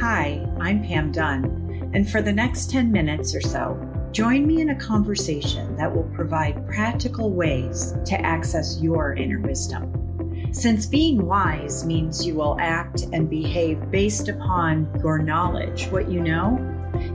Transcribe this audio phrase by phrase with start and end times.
[0.00, 3.76] Hi, I'm Pam Dunn, and for the next 10 minutes or so,
[4.12, 10.52] join me in a conversation that will provide practical ways to access your inner wisdom.
[10.52, 16.20] Since being wise means you will act and behave based upon your knowledge, what you
[16.20, 16.58] know,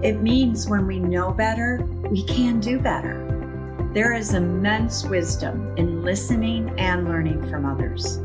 [0.03, 3.17] it means when we know better, we can do better.
[3.93, 8.19] There is immense wisdom in listening and learning from others.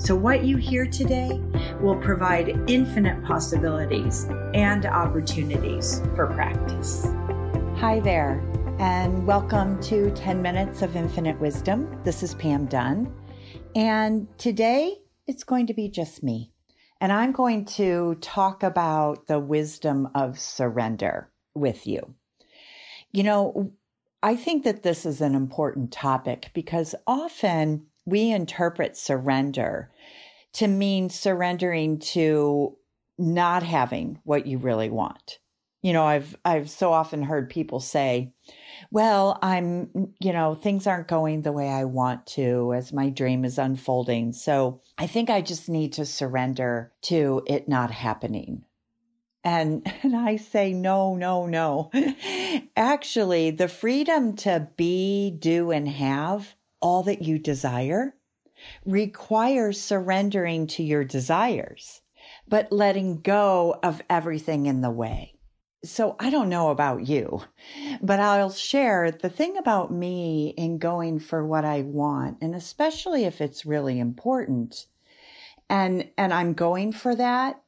[0.00, 1.42] So, what you hear today
[1.80, 7.08] will provide infinite possibilities and opportunities for practice.
[7.78, 8.40] Hi there,
[8.78, 12.00] and welcome to 10 Minutes of Infinite Wisdom.
[12.04, 13.12] This is Pam Dunn,
[13.74, 16.52] and today it's going to be just me.
[17.00, 22.14] And I'm going to talk about the wisdom of surrender with you.
[23.10, 23.72] You know,
[24.22, 29.90] I think that this is an important topic because often we interpret surrender
[30.54, 32.76] to mean surrendering to
[33.18, 35.38] not having what you really want.
[35.82, 38.32] You know, I've I've so often heard people say,
[38.90, 43.44] "Well, I'm, you know, things aren't going the way I want to as my dream
[43.44, 44.32] is unfolding.
[44.32, 48.64] So, I think I just need to surrender to it not happening."
[49.44, 51.90] And, and I say, no, no, no.
[52.76, 58.14] Actually, the freedom to be, do, and have all that you desire
[58.84, 62.00] requires surrendering to your desires,
[62.48, 65.34] but letting go of everything in the way.
[65.84, 67.40] So I don't know about you,
[68.02, 73.24] but I'll share the thing about me in going for what I want, and especially
[73.24, 74.86] if it's really important
[75.70, 77.62] and, and I'm going for that,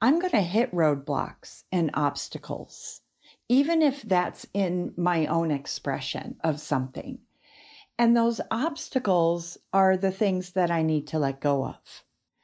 [0.00, 3.00] I'm going to hit roadblocks and obstacles,
[3.48, 7.18] even if that's in my own expression of something.
[8.02, 12.02] And those obstacles are the things that I need to let go of,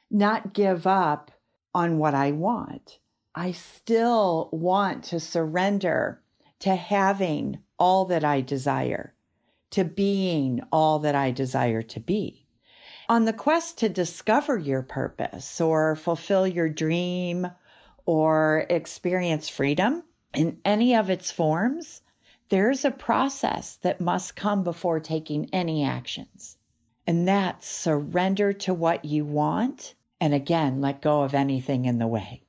[0.09, 1.31] not give up
[1.75, 2.99] on what I want.
[3.35, 6.21] I still want to surrender
[6.59, 9.13] to having all that I desire,
[9.71, 12.47] to being all that I desire to be.
[13.09, 17.51] On the quest to discover your purpose or fulfill your dream
[18.05, 20.03] or experience freedom
[20.33, 22.01] in any of its forms,
[22.49, 26.57] there's a process that must come before taking any actions.
[27.07, 29.95] And that's surrender to what you want.
[30.21, 32.43] And again, let go of anything in the way.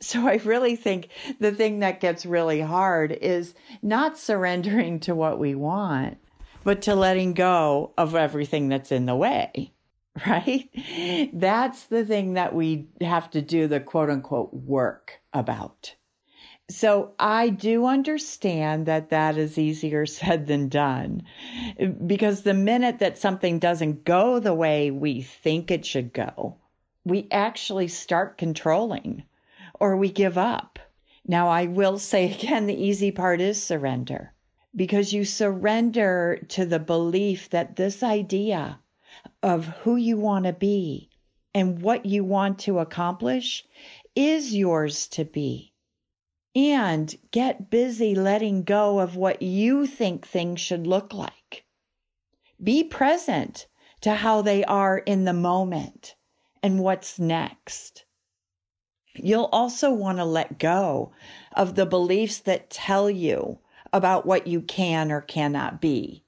[0.00, 1.08] So I really think
[1.38, 6.18] the thing that gets really hard is not surrendering to what we want,
[6.64, 9.72] but to letting go of everything that's in the way,
[10.26, 10.68] right?
[11.32, 15.94] That's the thing that we have to do the quote unquote work about.
[16.70, 21.24] So I do understand that that is easier said than done
[22.06, 26.58] because the minute that something doesn't go the way we think it should go,
[27.04, 29.24] we actually start controlling
[29.80, 30.78] or we give up.
[31.26, 34.32] Now, I will say again, the easy part is surrender
[34.76, 38.78] because you surrender to the belief that this idea
[39.42, 41.10] of who you want to be
[41.52, 43.64] and what you want to accomplish
[44.14, 45.70] is yours to be
[46.54, 51.64] and get busy letting go of what you think things should look like.
[52.62, 53.66] Be present
[54.00, 56.16] to how they are in the moment
[56.62, 58.04] and what's next.
[59.14, 61.12] You'll also want to let go
[61.52, 63.58] of the beliefs that tell you
[63.92, 66.24] about what you can or cannot be,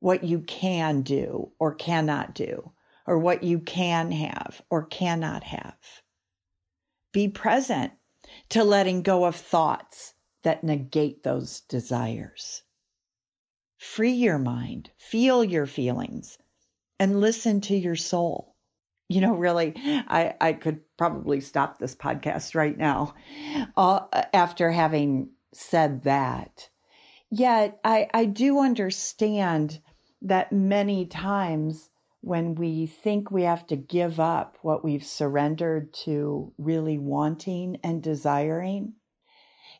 [0.00, 2.72] what you can do or cannot do,
[3.06, 5.76] or what you can have or cannot have.
[7.12, 7.92] Be present
[8.50, 12.62] to letting go of thoughts that negate those desires.
[13.78, 16.38] Free your mind, feel your feelings,
[16.98, 18.54] and listen to your soul.
[19.08, 23.14] You know, really, I, I could probably stop this podcast right now
[23.76, 24.00] uh,
[24.32, 26.68] after having said that.
[27.30, 29.80] Yet, I, I do understand
[30.22, 31.90] that many times
[32.22, 38.00] when we think we have to give up what we've surrendered to really wanting and
[38.02, 38.94] desiring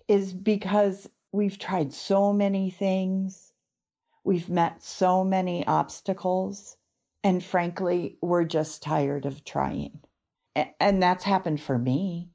[0.09, 3.53] is because we've tried so many things,
[4.25, 6.77] we've met so many obstacles,
[7.23, 10.01] and frankly, we're just tired of trying.
[10.81, 12.31] And that's happened for me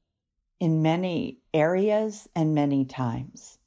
[0.62, 3.60] in many areas and many times.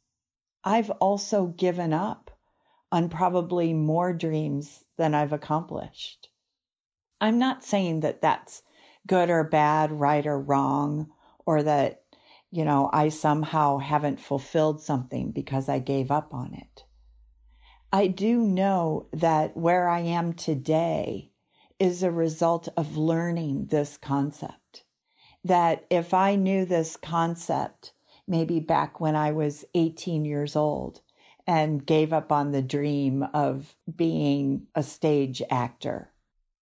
[0.64, 2.30] I've also given up
[2.90, 6.29] on probably more dreams than I've accomplished.
[7.20, 8.62] I'm not saying that that's
[9.06, 11.10] good or bad, right or wrong,
[11.46, 12.02] or that,
[12.50, 16.84] you know, I somehow haven't fulfilled something because I gave up on it.
[17.92, 21.32] I do know that where I am today
[21.78, 24.84] is a result of learning this concept.
[25.44, 27.92] that if I knew this concept,
[28.26, 31.00] maybe back when I was 18 years old
[31.46, 36.12] and gave up on the dream of being a stage actor,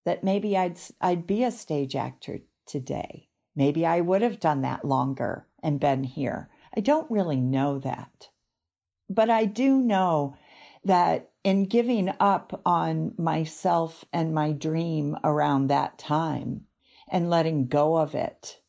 [0.05, 3.27] that maybe I'd, I'd be a stage actor today.
[3.55, 6.49] Maybe I would have done that longer and been here.
[6.75, 8.29] I don't really know that.
[9.09, 10.35] But I do know
[10.85, 16.65] that in giving up on myself and my dream around that time
[17.11, 18.61] and letting go of it,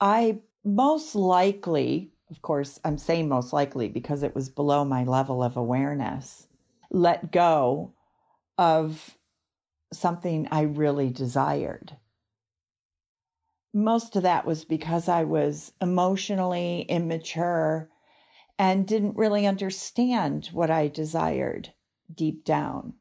[0.00, 5.42] I most likely, of course, I'm saying most likely because it was below my level
[5.42, 6.46] of awareness,
[6.90, 7.92] let go
[8.58, 9.16] of
[9.92, 11.96] something I really desired.
[13.74, 17.88] Most of that was because I was emotionally immature
[18.58, 21.72] and didn't really understand what I desired
[22.14, 22.94] deep down.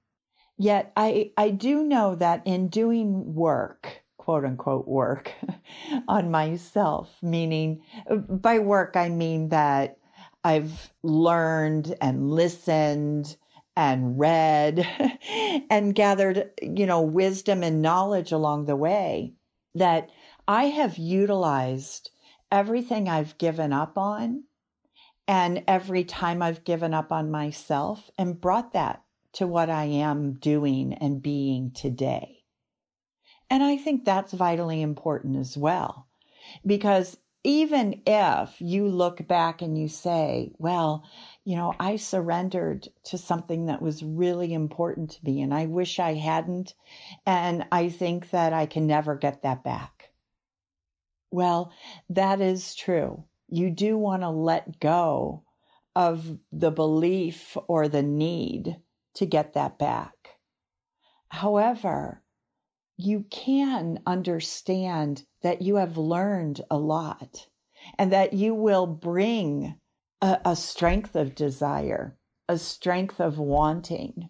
[0.57, 5.33] Yet I, I do know that in doing work, quote unquote work
[6.07, 7.81] on myself, meaning
[8.29, 9.97] by work, I mean that
[10.44, 13.35] I've learned and listened
[13.89, 14.88] and read
[15.69, 19.33] and gathered, you know, wisdom and knowledge along the way
[19.74, 20.10] that
[20.48, 22.12] I have utilized
[22.51, 24.44] everything I've given up on
[25.28, 30.33] and every time I've given up on myself and brought that to what I am
[30.33, 32.44] doing and being today.
[33.50, 36.07] And I think that's vitally important as well.
[36.66, 41.04] Because even if you look back and you say, well,
[41.43, 45.99] you know, I surrendered to something that was really important to me and I wish
[45.99, 46.75] I hadn't.
[47.25, 50.11] And I think that I can never get that back.
[51.31, 51.73] Well,
[52.09, 53.23] that is true.
[53.47, 55.43] You do want to let go
[55.95, 58.77] of the belief or the need
[59.15, 60.13] to get that back.
[61.29, 62.21] However,
[62.97, 67.47] you can understand that you have learned a lot
[67.97, 69.75] and that you will bring
[70.21, 74.29] a, a, strength of desire, a strength of wanting.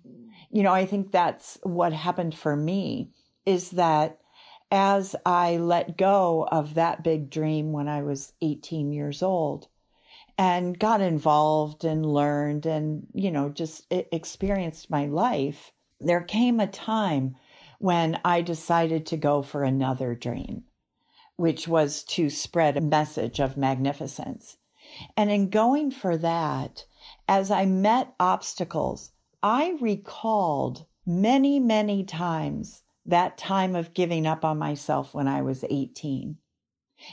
[0.50, 3.12] You know, I think that's what happened for me
[3.46, 4.20] is that
[4.72, 9.68] as I let go of that big dream when I was 18 years old
[10.38, 16.68] and got involved and learned and, you know, just experienced my life, there came a
[16.68, 17.36] time
[17.80, 20.64] when I decided to go for another dream,
[21.36, 24.58] which was to spread a message of magnificence.
[25.16, 26.86] And in going for that,
[27.28, 29.12] as I met obstacles,
[29.44, 35.66] I recalled many, many times that time of giving up on myself when I was
[35.70, 36.38] 18.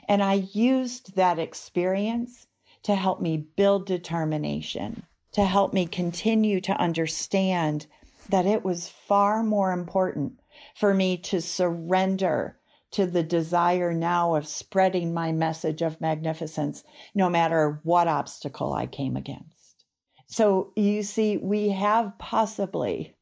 [0.06, 2.46] And I used that experience
[2.82, 7.86] to help me build determination, to help me continue to understand
[8.28, 10.40] that it was far more important
[10.74, 12.58] for me to surrender
[12.92, 18.86] to the desire now of spreading my message of magnificence, no matter what obstacle I
[18.86, 19.84] came against.
[20.26, 23.16] So you see, we have possibly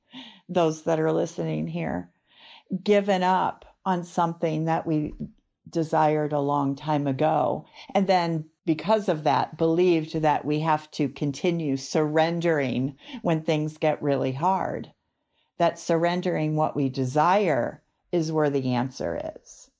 [0.49, 2.11] those that are listening here
[2.83, 5.15] given up on something that we
[5.69, 7.67] desired a long time ago.
[7.95, 14.03] And then because of that, believed that we have to continue surrendering when things get
[14.03, 14.93] really hard
[15.59, 17.83] that surrendering what we desire
[18.17, 19.71] is where the answer is.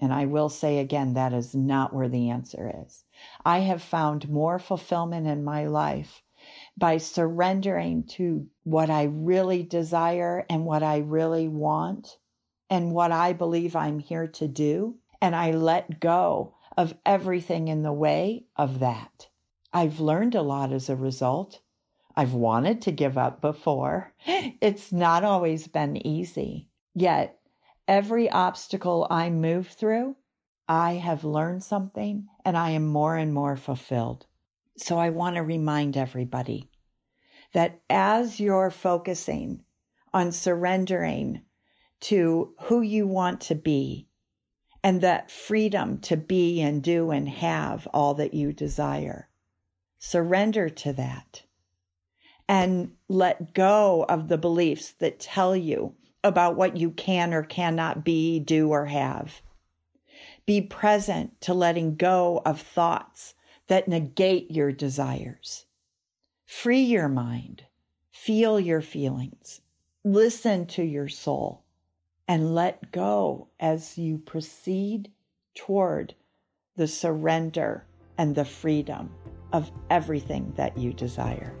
[0.00, 3.04] And I will say again, that is not where the answer is.
[3.44, 6.22] I have found more fulfillment in my life
[6.76, 12.18] by surrendering to what I really desire and what I really want
[12.68, 14.96] and what I believe I'm here to do.
[15.22, 19.28] And I let go of everything in the way of that.
[19.72, 21.60] I've learned a lot as a result.
[22.14, 24.12] I've wanted to give up before.
[24.60, 26.68] It's not always been easy.
[26.94, 27.38] Yet,
[27.88, 30.16] every obstacle I move through,
[30.68, 34.26] I have learned something and I am more and more fulfilled.
[34.76, 36.68] So I want to remind everybody
[37.52, 39.62] that as you're focusing
[40.12, 41.42] on surrendering
[42.00, 44.08] to who you want to be
[44.82, 49.28] and that freedom to be and do and have all that you desire,
[49.98, 51.42] surrender to that
[52.48, 55.94] and let go of the beliefs that tell you
[56.26, 59.40] about what you can or cannot be, do, or have.
[60.44, 63.34] Be present to letting go of thoughts
[63.68, 65.66] that negate your desires.
[66.44, 67.64] Free your mind,
[68.10, 69.60] feel your feelings,
[70.04, 71.64] listen to your soul,
[72.28, 75.10] and let go as you proceed
[75.54, 76.14] toward
[76.76, 77.86] the surrender
[78.18, 79.10] and the freedom
[79.52, 81.54] of everything that you desire.